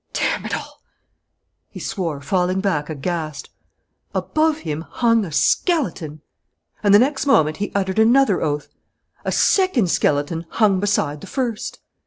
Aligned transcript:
"Damn 0.13 0.45
it 0.47 0.55
all!" 0.55 0.81
he 1.69 1.79
swore, 1.79 2.21
falling 2.21 2.59
back 2.59 2.89
aghast. 2.89 3.51
Above 4.15 4.57
him 4.61 4.81
hung 4.81 5.23
a 5.23 5.31
skeleton! 5.31 6.21
And 6.81 6.91
the 6.91 6.97
next 6.97 7.27
moment 7.27 7.57
he 7.57 7.71
uttered 7.75 7.99
another 7.99 8.41
oath. 8.41 8.67
A 9.25 9.31
second 9.31 9.91
skeleton 9.91 10.47
hung 10.49 10.79
beside 10.79 11.21
the 11.21 11.27
first! 11.27 11.81